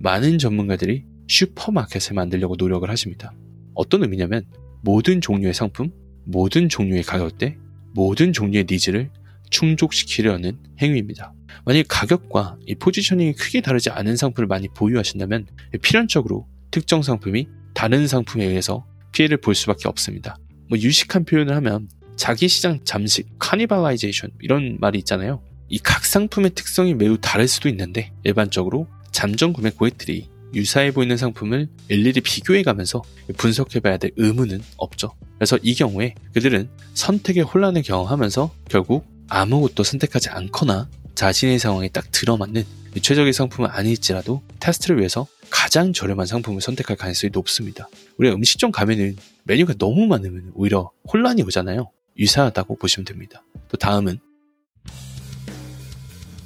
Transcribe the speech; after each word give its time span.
많은 0.00 0.38
전문가들이 0.38 1.04
슈퍼마켓을 1.28 2.14
만들려고 2.14 2.56
노력을 2.56 2.88
하십니다. 2.88 3.32
어떤 3.74 4.02
의미냐면 4.02 4.44
모든 4.82 5.20
종류의 5.20 5.54
상품, 5.54 5.90
모든 6.24 6.68
종류의 6.68 7.02
가격대, 7.02 7.56
모든 7.94 8.32
종류의 8.32 8.66
needs를 8.70 9.10
충족시키려는 9.50 10.58
행위입니다. 10.80 11.32
만약 11.64 11.84
가격과 11.88 12.58
이 12.66 12.74
positioning이 12.74 13.34
크게 13.34 13.60
다르지 13.60 13.90
않은 13.90 14.16
상품을 14.16 14.46
많이 14.46 14.68
보유하신다면 14.68 15.46
필연적으로 15.82 16.46
특정 16.70 17.02
상품이 17.02 17.48
다른 17.74 18.06
상품에 18.06 18.44
의해서 18.44 18.86
피해를 19.12 19.38
볼 19.38 19.54
수밖에 19.54 19.88
없습니다. 19.88 20.36
뭐 20.68 20.78
유식한 20.78 21.24
표현을 21.24 21.54
하면 21.56 21.88
자기 22.16 22.48
시장 22.48 22.80
잠식, 22.84 23.28
cannibalization 23.38 24.30
이런 24.40 24.78
말이 24.80 24.98
있잖아요. 24.98 25.42
이 25.70 25.78
각 25.78 26.04
상품의 26.04 26.52
특성이 26.54 26.94
매우 26.94 27.18
다를 27.18 27.46
수도 27.46 27.68
있는데 27.68 28.12
일반적으로 28.24 28.86
잠정 29.18 29.52
구매 29.52 29.70
고객들이 29.70 30.28
유사해 30.54 30.92
보이는 30.92 31.16
상품을 31.16 31.68
일일이 31.88 32.20
비교해 32.20 32.62
가면서 32.62 33.02
분석해 33.36 33.80
봐야 33.80 33.96
될 33.96 34.12
의무는 34.14 34.62
없죠. 34.76 35.12
그래서 35.34 35.58
이 35.60 35.74
경우에 35.74 36.14
그들은 36.34 36.68
선택의 36.94 37.42
혼란을 37.42 37.82
경험하면서 37.82 38.54
결국 38.68 39.04
아무것도 39.28 39.82
선택하지 39.82 40.28
않거나 40.28 40.88
자신의 41.16 41.58
상황에 41.58 41.88
딱 41.88 42.12
들어맞는 42.12 42.64
최적의 43.02 43.32
상품은 43.32 43.68
아닐지라도 43.68 44.40
테스트를 44.60 44.98
위해서 44.98 45.26
가장 45.50 45.92
저렴한 45.92 46.26
상품을 46.26 46.60
선택할 46.60 46.96
가능성이 46.96 47.32
높습니다. 47.32 47.88
우리가 48.18 48.36
음식점 48.36 48.70
가면은 48.70 49.16
메뉴가 49.42 49.74
너무 49.78 50.06
많으면 50.06 50.52
오히려 50.54 50.92
혼란이 51.12 51.42
오잖아요. 51.42 51.90
유사하다고 52.20 52.76
보시면 52.76 53.04
됩니다. 53.04 53.42
또 53.68 53.76
다음은 53.78 54.20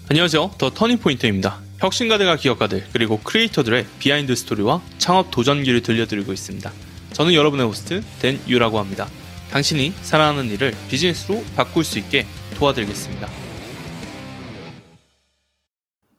안녕하세요. 0.09 0.53
더 0.57 0.71
터닝포인트입니다. 0.71 1.72
혁신가들과 1.83 2.37
기업가들 2.37 2.87
그리고 2.93 3.19
크리에이터들의 3.19 3.85
비하인드 3.99 4.37
스토리와 4.37 4.81
창업 4.99 5.33
도전기를 5.33 5.83
들려드리고 5.83 6.33
있습니다. 6.33 6.73
저는 7.13 7.35
여러분의 7.35 7.67
호스트 7.67 8.03
댄 8.21 8.39
유라고 8.47 8.79
합니다. 8.79 9.09
당신이 9.51 9.91
사랑하는 10.03 10.49
일을 10.53 10.75
비즈니스로 10.89 11.43
바꿀 11.57 11.83
수 11.83 11.99
있게 11.99 12.25
도와드리겠습니다. 12.55 13.29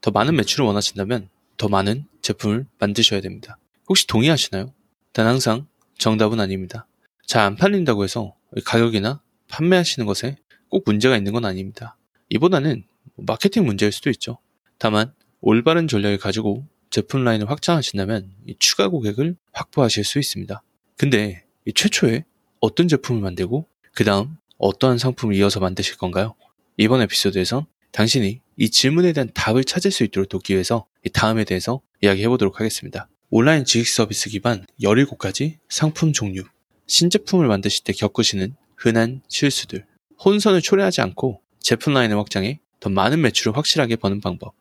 더 0.01 0.11
많은 0.11 0.35
매출을 0.35 0.65
원하신다면 0.65 1.29
더 1.55 1.69
많은 1.69 2.07
제품을 2.21 2.65
만드셔야 2.77 3.21
됩니다. 3.21 3.57
혹시 3.87 4.05
동의하시나요? 4.05 4.73
단 5.13 5.27
항상 5.27 5.67
정답은 5.97 6.41
아닙니다. 6.41 6.87
잘 7.25 7.41
안 7.41 7.55
팔린다고 7.55 8.03
해서 8.03 8.35
가격이나 8.65 9.21
판매하시는 9.47 10.05
것에 10.05 10.35
꼭 10.67 10.83
문제가 10.85 11.15
있는 11.15 11.31
건 11.31 11.45
아닙니다. 11.45 11.95
이보다는 12.27 12.83
마케팅 13.15 13.65
문제일 13.65 13.93
수도 13.93 14.09
있죠. 14.09 14.39
다만 14.77 15.13
올바른 15.45 15.89
전략을 15.89 16.19
가지고 16.19 16.65
제품 16.89 17.25
라인을 17.25 17.49
확장하신다면 17.49 18.31
추가 18.59 18.87
고객을 18.87 19.35
확보하실 19.51 20.05
수 20.05 20.17
있습니다. 20.17 20.63
근데 20.97 21.43
최초에 21.75 22.23
어떤 22.61 22.87
제품을 22.87 23.21
만들고 23.21 23.67
그 23.93 24.05
다음 24.05 24.37
어떠한 24.57 24.97
상품을 24.97 25.35
이어서 25.35 25.59
만드실 25.59 25.97
건가요? 25.97 26.35
이번 26.77 27.01
에피소드에선 27.01 27.65
당신이 27.91 28.39
이 28.55 28.69
질문에 28.69 29.11
대한 29.11 29.31
답을 29.33 29.65
찾을 29.65 29.91
수 29.91 30.05
있도록 30.05 30.29
돕기 30.29 30.53
위해서 30.53 30.85
이 31.05 31.09
다음에 31.09 31.43
대해서 31.43 31.81
이야기해 32.01 32.29
보도록 32.29 32.61
하겠습니다. 32.61 33.09
온라인 33.29 33.65
지식 33.65 33.93
서비스 33.93 34.29
기반 34.29 34.65
17가지 34.81 35.57
상품 35.67 36.13
종류, 36.13 36.43
신제품을 36.87 37.47
만드실 37.47 37.83
때 37.83 37.91
겪으시는 37.91 38.55
흔한 38.77 39.21
실수들, 39.27 39.85
혼선을 40.23 40.61
초래하지 40.61 41.01
않고 41.01 41.41
제품 41.59 41.95
라인을 41.95 42.17
확장해 42.17 42.61
더 42.79 42.89
많은 42.89 43.21
매출을 43.21 43.57
확실하게 43.57 43.97
버는 43.97 44.21
방법. 44.21 44.53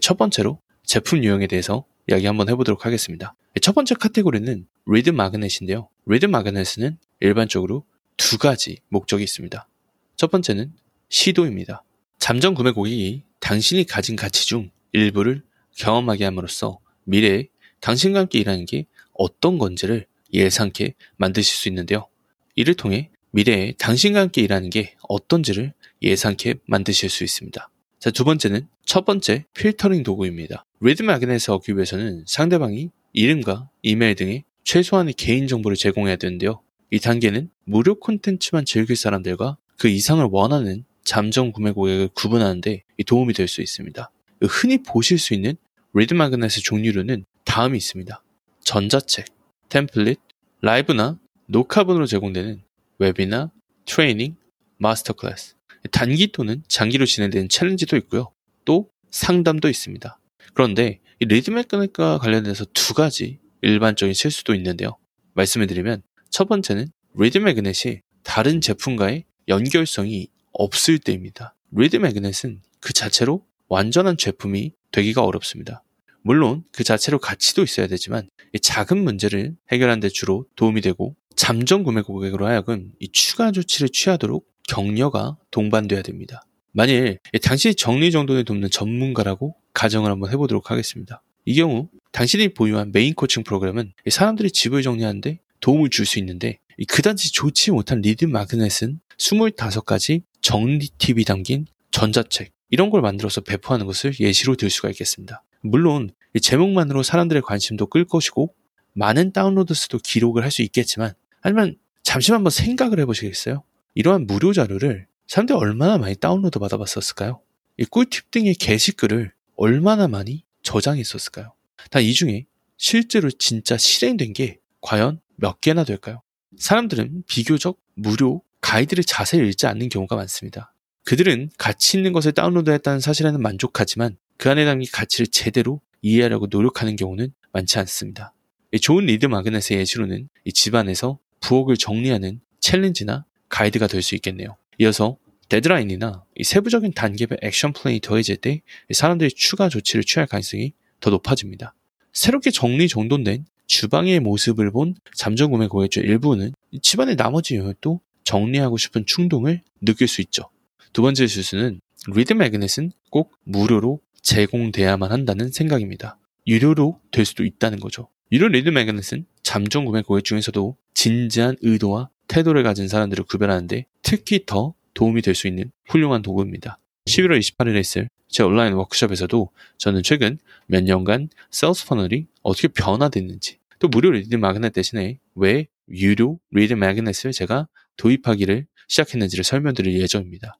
첫 0.00 0.16
번째로 0.16 0.60
제품 0.84 1.22
유형에 1.22 1.46
대해서 1.46 1.84
이야기 2.08 2.26
한번 2.26 2.48
해보도록 2.48 2.86
하겠습니다. 2.86 3.34
첫 3.60 3.74
번째 3.74 3.94
카테고리는 3.94 4.66
lead 4.86 5.10
magnet인데요. 5.10 5.88
lead 6.06 6.26
magnet은 6.26 6.98
일반적으로 7.20 7.84
두 8.16 8.38
가지 8.38 8.78
목적이 8.88 9.24
있습니다. 9.24 9.68
첫 10.16 10.30
번째는 10.30 10.72
시도입니다. 11.08 11.82
잠정 12.18 12.54
구매 12.54 12.70
고객이 12.70 13.22
당신이 13.40 13.84
가진 13.84 14.16
가치 14.16 14.46
중 14.46 14.70
일부를 14.92 15.42
경험하게 15.76 16.24
함으로써 16.24 16.78
미래에 17.04 17.48
당신과 17.80 18.20
함께 18.20 18.38
일하는 18.38 18.66
게 18.66 18.86
어떤 19.12 19.58
건지를 19.58 20.06
예상케 20.32 20.94
만드실 21.16 21.56
수 21.56 21.68
있는데요. 21.68 22.08
이를 22.54 22.74
통해 22.74 23.10
미래에 23.30 23.74
당신과 23.78 24.20
함께 24.20 24.42
일하는 24.42 24.70
게 24.70 24.96
어떤지를 25.08 25.72
예상케 26.02 26.54
만드실 26.66 27.10
수 27.10 27.22
있습니다. 27.22 27.70
자, 28.06 28.12
두 28.12 28.22
번째는 28.22 28.68
첫 28.84 29.04
번째 29.04 29.46
필터링 29.54 30.04
도구입니다. 30.04 30.64
lead 30.78 31.02
magnet을 31.02 31.50
얻기 31.50 31.72
위해서는 31.74 32.22
상대방이 32.24 32.90
이름과 33.12 33.68
이메일 33.82 34.14
등의 34.14 34.44
최소한의 34.62 35.14
개인 35.14 35.48
정보를 35.48 35.76
제공해야 35.76 36.14
되는데요. 36.14 36.60
이 36.92 37.00
단계는 37.00 37.50
무료 37.64 37.96
콘텐츠만 37.98 38.64
즐길 38.64 38.94
사람들과 38.94 39.56
그 39.76 39.88
이상을 39.88 40.24
원하는 40.30 40.84
잠정 41.02 41.50
구매 41.50 41.72
고객을 41.72 42.10
구분하는데 42.14 42.84
도움이 43.04 43.34
될 43.34 43.48
수 43.48 43.60
있습니다. 43.60 44.08
흔히 44.42 44.78
보실 44.84 45.18
수 45.18 45.34
있는 45.34 45.56
lead 45.92 46.14
magnet의 46.14 46.62
종류로는 46.62 47.24
다음이 47.42 47.76
있습니다. 47.76 48.22
전자책, 48.60 49.26
템플릿, 49.68 50.20
라이브나 50.60 51.18
녹화본으로 51.46 52.06
제공되는 52.06 52.62
웹이나 53.00 53.50
트레이닝, 53.84 54.36
master 54.78 55.12
class, 55.12 55.55
단기 55.86 56.32
또는 56.32 56.62
장기로 56.68 57.06
진행되는 57.06 57.48
챌린지도 57.48 57.96
있고요. 57.98 58.32
또 58.64 58.90
상담도 59.10 59.68
있습니다. 59.68 60.18
그런데 60.54 61.00
이 61.20 61.24
lead 61.24 61.50
magnet과 61.50 62.18
관련해서 62.18 62.66
두 62.72 62.94
가지 62.94 63.38
일반적인 63.62 64.14
실수도 64.14 64.54
있는데요. 64.54 64.98
말씀을 65.34 65.66
드리면 65.66 66.02
첫 66.30 66.48
번째는 66.48 66.88
lead 67.18 67.38
magnet이 67.38 68.00
다른 68.22 68.60
제품과의 68.60 69.24
연결성이 69.48 70.28
없을 70.52 70.98
때입니다. 70.98 71.54
lead 71.72 71.96
magnet은 71.96 72.62
그 72.80 72.92
자체로 72.92 73.44
완전한 73.68 74.16
제품이 74.16 74.72
되기가 74.92 75.22
어렵습니다. 75.22 75.82
물론 76.22 76.64
그 76.72 76.84
자체로 76.84 77.18
가치도 77.18 77.62
있어야 77.62 77.86
되지만 77.86 78.28
작은 78.60 78.98
문제를 78.98 79.54
해결하는 79.70 80.00
데 80.00 80.08
주로 80.08 80.46
도움이 80.56 80.80
되고 80.80 81.14
잠정 81.36 81.82
구매 81.84 82.00
고객으로 82.00 82.46
하여금 82.46 82.92
이 82.98 83.08
추가 83.12 83.52
조치를 83.52 83.90
취하도록 83.90 84.46
격려가 84.66 85.36
동반돼야 85.50 86.02
됩니다. 86.02 86.42
만일 86.72 87.18
당신이 87.42 87.74
정리 87.74 88.10
정돈을 88.10 88.44
돕는 88.44 88.70
전문가라고 88.70 89.54
가정을 89.72 90.10
한번 90.10 90.30
해보도록 90.30 90.70
하겠습니다. 90.70 91.22
이 91.44 91.54
경우 91.54 91.88
당신이 92.12 92.50
보유한 92.54 92.92
메인 92.92 93.14
코칭 93.14 93.44
프로그램은 93.44 93.92
사람들이 94.10 94.50
집을 94.50 94.82
정리하는데 94.82 95.38
도움을 95.60 95.90
줄 95.90 96.04
수 96.04 96.18
있는데 96.18 96.58
그다지 96.88 97.32
좋지 97.32 97.70
못한 97.70 98.00
lead 98.00 98.26
magnet은 98.26 99.00
25가지 99.18 100.22
정리 100.42 100.88
팁이 100.98 101.24
담긴 101.24 101.66
전자책 101.90 102.52
이런 102.68 102.90
걸 102.90 103.00
만들어서 103.00 103.40
배포하는 103.40 103.86
것을 103.86 104.12
예시로 104.20 104.56
들 104.56 104.68
수가 104.68 104.90
있겠습니다. 104.90 105.42
물론 105.62 106.10
제목만으로 106.40 107.02
사람들의 107.02 107.40
관심도 107.42 107.86
끌 107.86 108.04
것이고 108.04 108.54
많은 108.92 109.32
다운로드 109.32 109.72
수도 109.74 109.98
기록을 109.98 110.42
할 110.42 110.50
수 110.50 110.62
있겠지만 110.62 111.14
하지만 111.40 111.76
잠시만 112.02 112.38
한번 112.38 112.50
생각을 112.50 113.00
해보시겠어요? 113.00 113.62
이러한 113.96 114.26
무료 114.26 114.52
자료를 114.52 115.06
사람들이 115.26 115.58
얼마나 115.58 115.96
많이 115.96 116.14
다운로드 116.14 116.58
받아봤었을까요? 116.58 117.40
이 117.78 117.84
꿀팁 117.86 118.30
등의 118.30 118.54
게시글을 118.54 119.32
얼마나 119.56 120.06
많이 120.06 120.44
저장했었을까요? 120.62 121.54
다이 121.90 122.12
중에 122.12 122.44
실제로 122.76 123.30
진짜 123.30 123.78
실행된 123.78 124.34
게 124.34 124.60
과연 124.82 125.20
몇 125.36 125.62
개나 125.62 125.84
될까요? 125.84 126.20
사람들은 126.58 127.24
비교적 127.26 127.80
무료 127.94 128.42
가이드를 128.60 129.02
자세히 129.02 129.48
읽지 129.48 129.66
않는 129.66 129.88
경우가 129.88 130.14
많습니다. 130.14 130.74
그들은 131.04 131.48
가치 131.56 131.96
있는 131.96 132.12
것을 132.12 132.32
다운로드했다는 132.32 133.00
사실에는 133.00 133.40
만족하지만 133.40 134.18
그 134.36 134.50
안에 134.50 134.66
담긴 134.66 134.90
가치를 134.92 135.28
제대로 135.28 135.80
이해하려고 136.02 136.48
노력하는 136.50 136.96
경우는 136.96 137.32
많지 137.52 137.78
않습니다. 137.78 138.34
좋은 138.82 139.06
lead 139.06 139.24
magnet의 139.24 139.78
예시로는 139.78 140.28
이 140.44 140.52
집안에서 140.52 141.18
부엌을 141.40 141.78
정리하는 141.78 142.40
챌린지나 142.60 143.24
가이드가 143.56 143.86
될 143.86 144.02
수 144.02 144.14
있겠네요. 144.16 144.56
이어서 144.78 145.16
데드라인이나 145.48 146.24
세부적인 146.44 146.92
단계별 146.92 147.38
action 147.42 147.72
plan이 147.72 148.00
더해질 148.00 148.36
때 148.36 148.60
사람들이 148.90 149.30
추가 149.30 149.70
조치를 149.70 150.04
취할 150.04 150.26
가능성이 150.26 150.74
더 151.00 151.08
높아집니다. 151.10 151.74
새롭게 152.12 152.50
정리 152.50 152.86
정돈된 152.86 153.46
주방의 153.66 154.20
모습을 154.20 154.70
본 154.72 154.94
잠정구매 155.14 155.68
고객 155.68 155.87
중 155.87 156.00
일부는 156.00 156.52
집안의 156.82 157.16
나머지 157.16 157.56
영역도 157.56 158.00
정리하고 158.24 158.76
싶은 158.76 159.06
충동을 159.06 159.62
느낄 159.80 160.06
수 160.06 160.20
있죠. 160.20 160.50
두 160.92 161.00
번째 161.00 161.26
실수는 161.26 161.80
lead 162.14 162.34
magnet은 162.34 162.92
꼭 163.10 163.32
무료로 163.44 164.00
제공돼야만 164.20 165.10
한다는 165.10 165.50
생각입니다. 165.50 166.18
유료로 166.46 167.00
될 167.10 167.24
수도 167.24 167.44
있다는 167.44 167.80
거죠. 167.80 168.08
유료 168.32 168.48
lead 168.48 168.68
magnet은 168.68 169.24
잠정 169.42 169.84
구매 169.86 170.02
고객 170.02 170.24
중에서도 170.24 170.76
진지한 170.94 171.56
의도와 171.62 172.10
태도를 172.36 172.62
가진 172.62 172.86
사람들을 172.86 173.24
구별하는데 173.24 173.86
특히 174.02 174.44
더 174.44 174.74
도움이 174.92 175.22
될 175.22 175.34
수 175.34 175.48
있는 175.48 175.72
훌륭한 175.88 176.20
도구입니다. 176.20 176.78
11월 177.06 177.38
28일에 177.38 177.80
있을 177.80 178.10
제 178.28 178.42
온라인 178.42 178.74
워크숍에서도 178.74 179.50
저는 179.78 180.02
최근 180.02 180.38
몇 180.66 180.84
년간 180.84 181.30
sales 181.50 181.86
funnel이 181.86 182.26
어떻게 182.42 182.68
변화됐는지 182.68 183.58
또 183.78 183.88
무료 183.88 184.10
lead 184.10 184.34
magnet 184.34 184.74
대신에 184.74 185.18
왜 185.34 185.68
유료 185.88 186.38
lead 186.50 186.74
magnet을 186.74 187.32
제가 187.32 187.68
도입하기를 187.96 188.66
시작했는지를 188.88 189.42
설명드릴 189.42 189.98
예정입니다. 189.98 190.58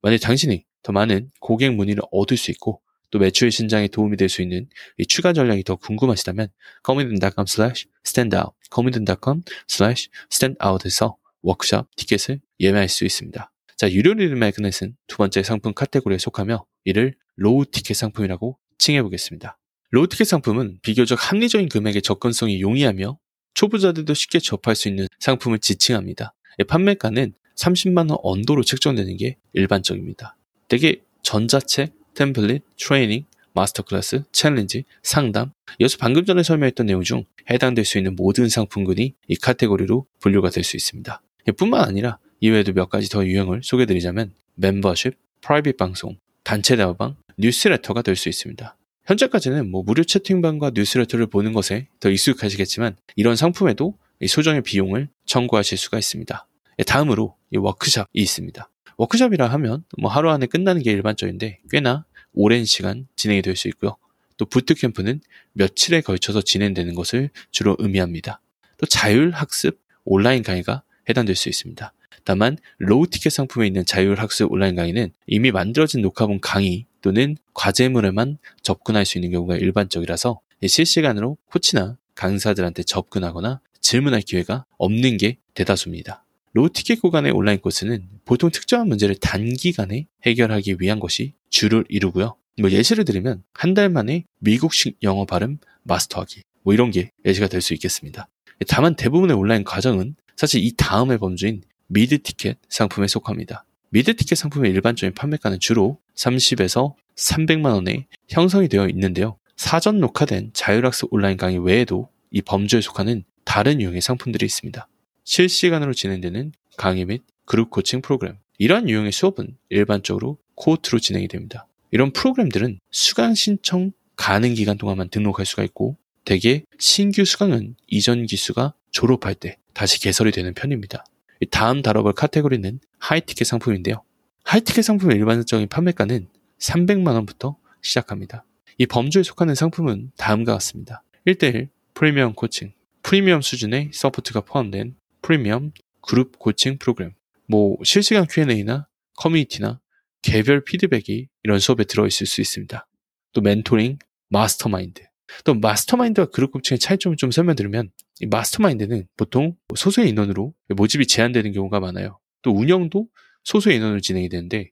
만약 0.00 0.18
당신이 0.20 0.64
더 0.82 0.92
많은 0.92 1.30
고객 1.40 1.74
문의를 1.74 2.04
얻을 2.10 2.38
수 2.38 2.50
있고 2.52 2.80
또 3.10 3.18
매출 3.18 3.50
신장에 3.50 3.88
도움이 3.88 4.16
될 4.16 4.28
수 4.28 4.42
있는 4.42 4.68
이 4.98 5.06
추가 5.06 5.32
전략이 5.32 5.64
더 5.64 5.76
궁금하시다면 5.76 6.48
commitcom 6.84 7.44
slash 7.48 7.86
standout 8.04 8.52
commitcom 8.72 9.42
slash 9.70 10.10
standout에서 10.30 11.16
워크샵 11.42 11.88
티켓을 11.96 12.40
예매할 12.60 12.88
수 12.88 13.04
있습니다. 13.04 13.52
자, 13.76 13.90
유료 13.92 14.12
lead 14.12 14.34
magnet은 14.34 14.96
두 15.06 15.16
번째 15.16 15.42
상품 15.42 15.72
카테고리에 15.72 16.18
속하며 16.18 16.66
이를 16.84 17.14
low 17.36 17.64
ticket 17.64 17.94
상품이라고 17.94 18.58
칭해 18.78 19.02
보겠습니다. 19.02 19.58
low 19.90 20.08
ticket 20.08 20.24
상품은 20.24 20.80
비교적 20.82 21.18
합리적인 21.30 21.68
금액의 21.68 22.02
접근성이 22.02 22.60
용이하며 22.60 23.18
초보자들도 23.54 24.12
쉽게 24.14 24.40
접할 24.40 24.76
수 24.76 24.88
있는 24.88 25.06
상품을 25.20 25.60
지칭합니다. 25.60 26.34
판매가는 26.66 27.34
30만원 27.56 28.18
under로 28.22 28.62
책정되는 28.64 29.16
게 29.16 29.36
일반적입니다. 29.52 30.36
대개 30.68 31.00
전자책, 31.22 31.92
템플릿, 32.18 32.64
트레이닝, 32.76 33.24
master 33.54 33.84
class, 33.84 34.24
챌린지, 34.32 34.84
상담, 35.04 35.52
이어서 35.78 35.96
방금 36.00 36.24
전에 36.24 36.42
설명했던 36.42 36.86
내용 36.86 37.02
중 37.02 37.24
해당될 37.48 37.84
수 37.84 37.96
있는 37.96 38.16
모든 38.16 38.48
상품군이 38.48 39.14
이 39.28 39.36
카테고리로 39.36 40.04
분류가 40.18 40.50
될 40.50 40.64
수 40.64 40.76
있습니다. 40.76 41.22
뿐만 41.56 41.88
아니라 41.88 42.18
이외에도 42.40 42.72
몇 42.72 42.88
가지 42.88 43.08
더 43.08 43.24
유형을 43.24 43.60
소개드리자면 43.62 44.32
멤버십, 44.56 45.14
private 45.42 45.76
방송, 45.76 46.18
단체 46.42 46.74
대화방, 46.74 47.14
뉴스레터가 47.38 48.02
될 48.02 48.16
수 48.16 48.28
있습니다. 48.28 48.76
현재까지는 49.06 49.70
뭐 49.70 49.84
무료 49.84 50.02
채팅방과 50.02 50.72
뉴스레터를 50.74 51.28
보는 51.28 51.52
것에 51.52 51.86
더 52.00 52.10
익숙하시겠지만 52.10 52.96
이런 53.14 53.36
상품에도 53.36 53.94
소정의 54.26 54.62
비용을 54.62 55.08
청구하실 55.24 55.78
수가 55.78 55.98
있습니다. 55.98 56.46
예, 56.80 56.82
다음으로 56.82 57.36
워크샵이 57.54 58.06
있습니다. 58.12 58.68
워크샵이라 58.98 59.46
하면 59.46 59.84
뭐 59.96 60.10
하루 60.10 60.30
안에 60.30 60.46
끝나는 60.46 60.82
게 60.82 60.92
일반적인데 60.92 61.60
꽤나 61.70 62.04
오랜 62.34 62.64
시간 62.64 63.06
진행이 63.16 63.42
될 63.42 63.56
수 63.56 63.68
있고요. 63.68 63.96
또 64.36 64.44
bootcamp는 64.44 65.20
며칠에 65.52 66.00
걸쳐서 66.00 66.42
진행되는 66.42 66.94
것을 66.94 67.30
주로 67.50 67.76
의미합니다. 67.78 68.40
또 68.76 68.86
자율학습 68.86 69.80
온라인 70.04 70.42
강의가 70.42 70.82
해당될 71.08 71.34
수 71.34 71.48
있습니다. 71.48 71.92
다만 72.24 72.58
low 72.78 73.06
ticket 73.06 73.30
상품에 73.30 73.66
있는 73.66 73.84
자율학습 73.84 74.52
온라인 74.52 74.76
강의는 74.76 75.12
이미 75.26 75.50
만들어진 75.50 76.02
녹화본 76.02 76.40
강의 76.40 76.84
또는 77.00 77.36
과제물에만 77.54 78.38
접근할 78.62 79.06
수 79.06 79.18
있는 79.18 79.30
경우가 79.30 79.56
일반적이라서 79.56 80.40
실시간으로 80.66 81.36
코치나 81.46 81.96
강사들한테 82.14 82.82
접근하거나 82.82 83.60
질문할 83.80 84.22
기회가 84.22 84.66
없는 84.76 85.16
게 85.16 85.38
대다수입니다. 85.54 86.24
low 86.54 86.70
ticket 86.70 87.00
구간의 87.00 87.32
온라인 87.32 87.58
코스는 87.60 88.08
보통 88.24 88.50
특정한 88.50 88.88
문제를 88.88 89.14
단기간에 89.16 90.06
해결하기 90.26 90.76
위한 90.80 90.98
것이 91.00 91.34
주를 91.50 91.84
이루고요. 91.88 92.36
뭐 92.60 92.70
예시를 92.70 93.04
들면 93.04 93.42
한 93.54 93.74
달 93.74 93.88
만에 93.88 94.24
미국식 94.40 94.98
영어 95.02 95.24
발음 95.24 95.58
마스터하기 95.84 96.42
뭐 96.62 96.74
이런 96.74 96.90
게 96.90 97.10
예시가 97.24 97.46
될 97.48 97.60
수 97.60 97.74
있겠습니다. 97.74 98.28
다만 98.66 98.96
대부분의 98.96 99.36
온라인 99.36 99.62
과정은 99.62 100.16
사실 100.36 100.62
이 100.64 100.72
다음의 100.76 101.18
범주인 101.18 101.62
mid 101.86 102.20
ticket 102.22 102.58
상품에 102.68 103.06
속합니다. 103.06 103.64
mid 103.90 104.14
ticket 104.16 104.34
상품의 104.36 104.70
일반적인 104.72 105.14
판매가는 105.14 105.60
주로 105.60 105.98
30에서 106.16 106.94
300만 107.16 107.72
원에 107.72 108.06
형성이 108.28 108.68
되어 108.68 108.88
있는데요. 108.88 109.38
사전 109.56 109.98
녹화된 110.00 110.50
자율학습 110.52 111.12
온라인 111.12 111.36
강의 111.36 111.58
외에도 111.58 112.08
이 112.30 112.42
범주에 112.42 112.80
속하는 112.80 113.24
다른 113.44 113.80
유형의 113.80 114.00
상품들이 114.02 114.44
있습니다. 114.44 114.86
실시간으로 115.28 115.92
진행되는 115.92 116.52
강의 116.78 117.04
및 117.04 117.22
그룹 117.44 117.68
코칭 117.68 118.00
프로그램. 118.00 118.38
이러한 118.56 118.88
유형의 118.88 119.12
수업은 119.12 119.58
일반적으로 119.68 120.38
코호트로 120.54 121.00
진행이 121.00 121.28
됩니다. 121.28 121.66
이런 121.90 122.12
프로그램들은 122.12 122.78
수강 122.90 123.34
신청 123.34 123.92
가능 124.16 124.54
기간 124.54 124.78
동안만 124.78 125.10
등록할 125.10 125.44
수가 125.44 125.64
있고 125.64 125.98
대개 126.24 126.62
신규 126.78 127.26
수강은 127.26 127.76
이전 127.86 128.24
기수가 128.24 128.72
졸업할 128.90 129.34
때 129.34 129.58
다시 129.74 130.00
개설이 130.00 130.32
되는 130.32 130.54
편입니다. 130.54 131.04
다음 131.50 131.82
다뤄볼 131.82 132.14
카테고리는 132.14 132.80
하이티켓 132.98 133.46
상품인데요. 133.46 134.02
하이티켓 134.44 134.82
상품의 134.82 135.18
일반적인 135.18 135.68
판매가는 135.68 136.26
300만원부터 136.58 137.56
시작합니다. 137.82 138.46
이 138.78 138.86
범주에 138.86 139.22
속하는 139.22 139.54
상품은 139.54 140.10
다음과 140.16 140.54
같습니다. 140.54 141.02
1대1 141.26 141.68
프리미엄 141.92 142.32
코칭, 142.32 142.72
프리미엄 143.02 143.42
수준의 143.42 143.90
support가 143.92 144.40
포함된 144.40 144.96
프리미엄 145.22 145.72
그룹 146.00 146.38
코칭 146.38 146.78
프로그램, 146.78 147.12
뭐 147.46 147.76
실시간 147.84 148.26
Q&A나 148.28 148.88
커뮤니티나 149.16 149.80
개별 150.22 150.64
피드백이 150.64 151.28
이런 151.44 151.58
수업에 151.58 151.84
들어있을 151.84 152.26
수 152.26 152.40
있습니다. 152.40 152.86
또 153.32 153.40
멘토링, 153.40 153.98
mastermind. 154.30 155.02
또 155.44 155.54
mastermind와 155.54 156.26
그룹 156.26 156.52
코칭의 156.52 156.78
차이점을 156.78 157.16
좀 157.16 157.30
설명드리면 157.30 157.90
이 158.20 158.26
mastermind는 158.26 159.06
보통 159.16 159.56
소수의 159.74 160.08
인원으로 160.08 160.54
모집이 160.74 161.06
제한되는 161.06 161.52
경우가 161.52 161.80
많아요. 161.80 162.18
또 162.42 162.52
운영도 162.52 163.08
소수의 163.44 163.76
인원으로 163.76 164.00
진행이 164.00 164.28
되는데 164.28 164.70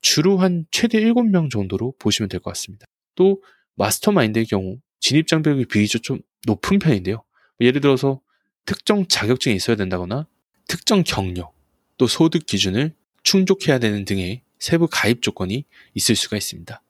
주로 0.00 0.36
한 0.36 0.66
최대 0.70 1.00
7명 1.00 1.50
정도로 1.50 1.94
보시면 1.98 2.28
될 2.28 2.40
것 2.40 2.50
같습니다. 2.50 2.86
또 3.14 3.42
mastermind의 3.76 4.46
경우 4.46 4.78
진입 5.00 5.26
장벽이 5.26 5.66
비교적 5.66 6.02
좀 6.02 6.20
높은 6.46 6.78
편인데요. 6.78 7.24
예를 7.60 7.80
들어서 7.80 8.20
특정 8.64 9.06
자격증이 9.06 9.56
있어야 9.56 9.76
된다거나 9.76 10.26
특정 10.66 11.02
경력, 11.04 11.54
또 11.98 12.06
소득 12.06 12.46
기준을 12.46 12.92
충족해야 13.22 13.78
되는 13.78 14.04
등의 14.04 14.42
세부 14.58 14.88
가입 14.90 15.22
조건이 15.22 15.64
있을 15.94 16.16
수가 16.16 16.36
있습니다. 16.36 16.82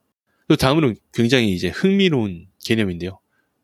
또 0.49 0.57
다음으로 0.57 0.95
굉장히 1.13 1.53
이제 1.55 1.69
흥미로운 1.69 2.49
개념인데요. 2.65 3.19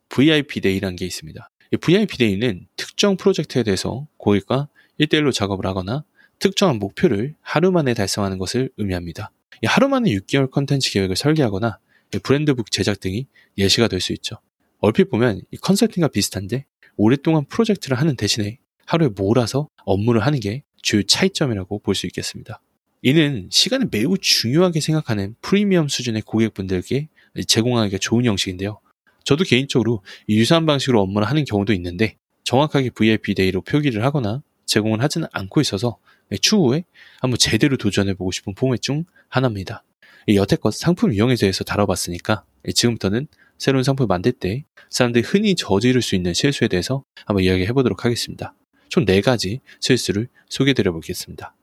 VIP 0.09 0.61
day라는 0.61 0.97
게 0.97 1.05
있습니다. 1.07 1.51
VIP 1.81 2.19
day는 2.19 2.67
특정 2.77 3.17
프로젝트에 3.17 3.63
대해서 3.63 4.09
고객과 4.17 4.69
1대1로 4.99 5.33
작업을 5.33 5.67
하거나 5.67 6.05
특정한 6.41 6.79
목표를 6.79 7.35
하루 7.43 7.71
만에 7.71 7.95
달성하는 7.95 8.39
것을 8.39 8.71
의미합니다. 8.77 9.31
하루 9.67 9.89
만에 9.89 10.11
6개월 10.11 10.51
컨텐츠 10.51 10.91
계획을 10.91 11.17
설계하거나 11.17 11.79
brand 12.23 12.50
book 12.50 12.71
제작 12.73 12.99
등이 12.99 13.27
예시가 13.59 13.87
될 13.89 14.01
수 14.01 14.13
있죠. 14.15 14.37
얼핏 14.79 15.11
보면 15.11 15.43
이 15.51 15.57
컨설팅과 15.59 16.09
비슷한데 16.09 16.65
오랫동안 17.03 17.47
프로젝트를 17.47 17.99
하는 17.99 18.15
대신에 18.15 18.59
하루에 18.85 19.09
몰아서 19.09 19.69
업무를 19.87 20.21
하는 20.21 20.39
게 20.39 20.65
주요 20.83 21.03
차이점이라고 21.03 21.79
볼 21.79 21.95
수 21.95 22.07
있겠습니다. 22.07 22.61
이는 23.01 23.49
시간을 23.51 23.89
매우 23.91 24.19
중요하게 24.19 24.81
생각하는 24.81 25.35
프리미엄 25.41 25.89
수준의 25.89 26.21
고객분들께 26.27 27.09
제공하기가 27.47 27.97
좋은 28.03 28.27
형식인데요. 28.27 28.81
저도 29.25 29.45
개인적으로 29.45 30.03
유사한 30.29 30.67
방식으로 30.67 31.01
업무를 31.01 31.27
하는 31.27 31.47
경우도 31.47 31.73
있는데 31.73 32.17
정확하게 32.45 32.91
VIP 32.91 33.33
day로 33.33 33.63
표기를 33.63 34.05
하거나 34.05 34.43
제공을 34.67 35.01
하지는 35.03 35.27
않고 35.33 35.63
있어서 35.63 35.97
추후에 36.43 36.85
한번 37.21 37.39
제대로 37.39 37.79
도전해보고 37.79 38.31
싶은 38.31 38.55
포맷 38.55 38.83
중 38.83 39.07
하나입니다. 39.31 39.85
여태껏 40.29 40.75
상품 40.75 41.15
유형에 41.15 41.37
대해서 41.37 41.65
다뤄봤으니까 41.65 42.45
지금부터는 42.75 43.27
새로운 43.61 43.85
상품을 43.85 44.07
만들 44.07 44.33
때 44.33 44.65
사람들이 44.89 45.23
흔히 45.23 45.55
저지를 45.55 46.01
수 46.01 46.17
있는 46.17 46.33
실수에 46.33 46.67
대해서 46.67 47.05
한번 47.27 47.45
이야기해 47.45 47.73
보도록 47.75 48.07
하겠습니다. 48.07 48.55
총 48.89 49.05
4가지 49.05 49.61
실수를 49.81 50.29
소개해 50.49 50.73
드려 50.73 50.93
보겠습니다. 50.93 51.55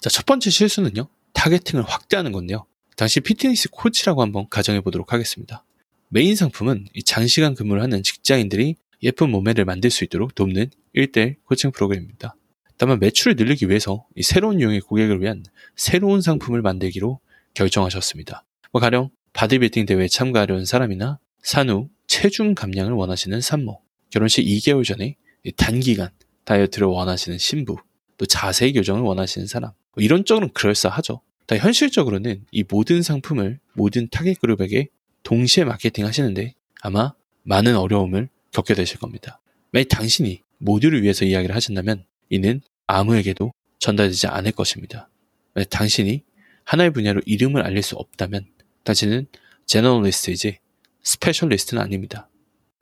자, 0.00 0.10
첫 0.10 0.26
번째 0.26 0.50
실수는요. 0.50 1.08
targeting을 1.32 1.84
확대하는 1.84 2.32
건데요. 2.32 2.66
당신이 2.96 3.20
피트니스 3.20 3.70
코치라고 3.70 4.22
한번 4.22 4.48
가정해 4.50 4.80
보도록 4.80 5.12
하겠습니다. 5.12 5.64
메인 6.08 6.34
상품은 6.34 6.88
장시간 7.04 7.54
근무를 7.54 7.80
하는 7.80 8.02
직장인들이 8.02 8.74
예쁜 9.04 9.30
몸매를 9.30 9.64
만들 9.64 9.90
수 9.90 10.02
있도록 10.02 10.34
돕는 10.34 10.70
1대1 10.96 11.36
코칭 11.44 11.70
프로그램입니다. 11.70 12.34
다만 12.76 12.98
매출을 12.98 13.36
늘리기 13.36 13.68
위해서 13.68 14.04
새로운 14.20 14.60
유형의 14.60 14.80
고객을 14.80 15.22
위한 15.22 15.44
새로운 15.76 16.20
상품을 16.22 16.60
만들기로 16.60 17.20
결정하셨습니다. 17.54 18.44
뭐 18.72 18.80
가령 18.80 19.10
바디빌딩 19.32 19.86
대회에 19.86 20.08
참가하려는 20.08 20.64
사람이나 20.64 21.20
산후 21.46 21.88
체중 22.08 22.56
감량을 22.56 22.92
원하시는 22.94 23.40
산모, 23.40 23.80
결혼식 24.10 24.44
2개월 24.44 24.84
전에 24.84 25.14
단기간 25.56 26.10
다이어트를 26.42 26.88
원하시는 26.88 27.38
신부, 27.38 27.76
또 28.18 28.26
자세 28.26 28.72
교정을 28.72 29.02
원하시는 29.02 29.46
사람. 29.46 29.70
뭐 29.94 30.02
이런 30.02 30.24
쪽은 30.24 30.52
그럴싸하죠. 30.54 31.20
다만 31.46 31.56
현실적으로는 31.56 32.44
이 32.50 32.64
모든 32.68 33.00
상품을 33.00 33.60
모든 33.74 34.08
타겟 34.08 34.34
그룹에게 34.40 34.88
동시에 35.22 35.62
마케팅 35.62 36.04
하시는데 36.04 36.54
아마 36.80 37.14
많은 37.44 37.76
어려움을 37.76 38.28
겪게 38.50 38.74
되실 38.74 38.98
겁니다. 38.98 39.40
만약 39.70 39.86
당신이 39.88 40.42
모두를 40.58 41.04
위해서 41.04 41.24
이야기를 41.24 41.54
하신다면 41.54 42.06
이는 42.28 42.60
아무에게도 42.88 43.52
전달되지 43.78 44.26
않을 44.26 44.50
것입니다. 44.50 45.08
만약 45.54 45.70
당신이 45.70 46.24
하나의 46.64 46.90
분야로 46.92 47.20
이름을 47.24 47.62
알릴 47.62 47.84
수 47.84 47.94
없다면 47.94 48.46
당신은 48.82 49.28
generalist이지 49.66 50.58
specialist는 51.06 51.80
아닙니다. 51.80 52.28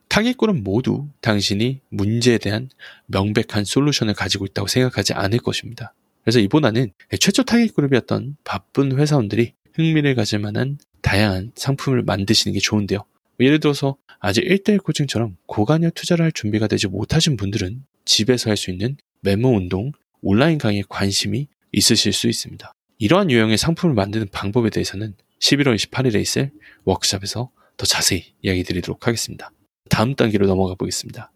타깃군은 0.09 0.63
모두 0.63 1.07
당신이 1.21 1.81
문제에 1.89 2.39
대한 2.39 2.69
명백한 3.05 3.65
솔루션을 3.65 4.15
가지고 4.15 4.45
있다고 4.45 4.67
생각하지 4.67 5.13
않을 5.13 5.39
것입니다. 5.39 5.93
그래서 6.23 6.39
이보다는 6.39 6.91
최초 7.19 7.43
타깃 7.43 7.75
그룹이었던 7.75 8.37
바쁜 8.43 8.97
회사원들이 8.97 9.53
흥미를 9.73 10.15
가질 10.15 10.39
만한 10.39 10.79
다양한 11.01 11.51
상품을 11.55 12.01
만드시는 12.01 12.53
게 12.53 12.59
좋은데요. 12.59 13.05
예를 13.39 13.59
들어서 13.59 13.95
아직 14.19 14.43
1대1 14.43 14.81
코칭처럼 14.81 15.37
고관여 15.45 15.91
투자를 15.91 16.25
할 16.25 16.31
준비가 16.31 16.65
되지 16.67 16.87
못하신 16.87 17.37
분들은 17.37 17.83
집에서 18.05 18.49
할 18.49 18.57
수 18.57 18.71
있는 18.71 18.97
메모 19.21 19.49
운동, 19.49 19.91
온라인 20.21 20.57
강의에 20.57 20.83
관심이 20.89 21.47
있으실 21.71 22.11
수 22.11 22.27
있습니다. 22.27 22.73
이러한 22.97 23.29
유형의 23.29 23.57
상품을 23.59 23.93
만드는 23.93 24.29
방법에 24.31 24.71
대해서는 24.71 25.13
11월 25.39 25.75
28일에 25.75 26.19
있을 26.21 26.49
워크샵에서 26.85 27.51
더 27.77 27.85
자세히 27.85 28.33
이야기 28.41 28.63
드리도록 28.63 29.07
하겠습니다. 29.07 29.51
다음 29.89 30.15
단계로 30.15 30.47
넘어가 30.47 30.75
보겠습니다. 30.75 31.31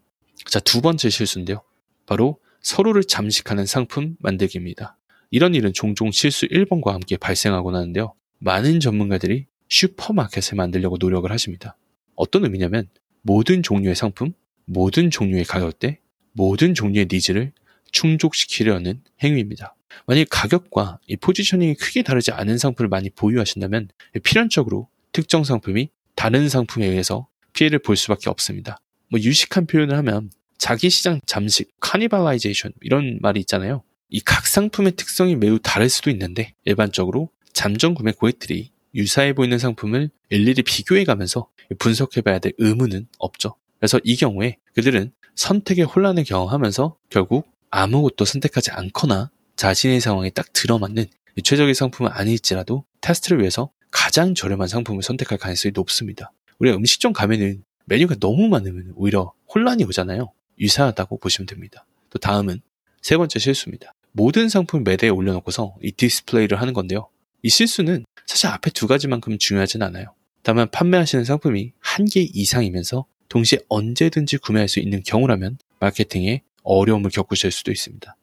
자, 0.46 0.60
두 0.60 0.81
번째 0.81 1.10
실수인데요. 1.10 1.62
바로 2.05 2.39
서로를 2.62 3.03
잠식하는 3.03 3.65
상품 3.65 4.15
만들기입니다. 4.19 4.98
이런 5.31 5.53
일은 5.53 5.74
종종 5.74 6.12
실수 6.12 6.48
1번과 6.48 6.91
함께 6.91 7.17
발생하곤 7.17 7.75
하는데요. 7.75 8.13
많은 8.39 8.79
전문가들이 8.79 9.46
슈퍼마켓을 9.69 10.55
만들려고 10.55 10.98
노력을 11.00 11.29
하십니다. 11.31 11.77
어떤 12.15 12.43
의미냐면 12.43 12.89
모든 13.22 13.62
종류의 13.62 13.96
상품, 13.96 14.34
모든 14.65 15.12
종류의 15.12 15.43
가격대, 15.46 16.00
모든 16.31 16.74
종류의 16.74 17.08
needs를 17.12 17.51
충족시키려는 17.91 19.01
행위입니다. 19.24 19.75
만약 20.05 20.27
가격과 20.29 21.00
이 21.08 21.15
positioning이 21.15 21.75
크게 21.75 22.03
다르지 22.03 22.31
않은 22.31 22.58
상품을 22.58 22.89
많이 22.89 23.10
보유하신다면 23.10 23.89
필연적으로 24.24 24.88
특정 25.12 25.43
상품이 25.43 25.89
다른 26.20 26.50
상품에 26.50 26.86
의해서 26.86 27.30
피해를 27.54 27.80
볼 27.80 27.96
수밖에 27.96 28.30
없습니다. 28.30 28.82
뭐 29.10 29.22
유식한 29.22 29.66
표현을 29.66 29.96
하면 30.00 30.30
자기 30.58 30.90
시장 30.90 31.22
잠식, 31.26 31.72
cannibalization 31.79 32.74
이런 32.82 33.20
말이 33.22 33.40
있잖아요. 33.40 33.84
이 34.10 34.20
각 34.26 34.46
상품의 34.46 34.98
특성이 34.98 35.38
매우 35.38 35.60
다를 35.60 35.88
수도 35.88 36.10
있는데 36.10 36.56
일반적으로 36.66 37.30
잠정 37.54 37.94
구매 37.94 38.12
고객들이 38.12 38.70
유사해 38.96 39.32
보이는 39.32 39.58
상품을 39.58 40.10
일일이 40.30 40.62
비교해 40.62 41.06
가면서 41.06 41.48
분석해 41.78 42.20
봐야 42.20 42.40
될 42.40 42.52
의무는 42.58 43.08
없죠. 43.18 43.56
그래서 43.80 43.98
이 44.04 44.18
경우에 44.18 44.58
그들은 44.76 45.14
선택의 45.36 45.86
혼란을 45.86 46.26
경험하면서 46.26 46.98
결국 47.10 47.48
아무것도 47.70 48.26
선택하지 48.26 48.72
않거나 48.72 49.32
자신의 49.56 50.02
상황에 50.02 50.32
딱 50.32 50.52
들어맞는 50.52 51.06
최적의 51.46 51.76
상품은 51.76 52.12
아닐지라도 52.12 52.84
테스트를 53.00 53.40
위해서 53.40 53.72
가장 53.91 54.36
저렴한 54.36 54.67
상품을 54.67 55.03
선택할 55.03 55.38
가능성이 55.38 55.72
높습니다. 55.75 56.31
우리가 56.60 56.77
음식점 56.77 57.13
가면은 57.13 57.63
메뉴가 57.86 58.15
너무 58.19 58.48
많으면 58.50 58.93
오히려 58.96 59.34
혼란이 59.53 59.84
오잖아요. 59.86 60.31
유사하다고 60.60 61.19
보시면 61.19 61.48
됩니다. 61.48 61.86
또 62.10 62.19
다음은 62.19 62.62
세 63.01 63.17
번째 63.17 63.39
실수입니다. 63.39 63.93
모든 64.12 64.50
상품 64.50 64.84
매대에 64.84 65.10
올려놓고서 65.10 65.75
이 65.81 65.91
디스플레이를 65.91 66.60
하는 66.60 66.74
건데요. 66.74 67.08
이 67.41 67.50
실수는 67.50 68.05
사실 68.25 68.48
앞에 68.48 68.72
두 68.72 68.88
가지만큼 68.88 69.38
중요하진 69.38 69.81
않아요. 69.81 70.13
다만 70.43 70.69
판매하시는 70.69 71.24
상품이 71.25 71.74
한 71.79 72.05
개 72.05 72.22
이상이면서 72.22 73.05
동시에 73.29 73.60
언제든지 73.69 74.38
구매할 74.38 74.67
수 74.67 74.79
있는 74.79 75.01
경우라면 75.03 75.58
마케팅에 75.79 76.41
어려움을 76.63 77.12
겪으실 77.12 77.51
수도 77.51 77.72
있습니다. 77.72 78.15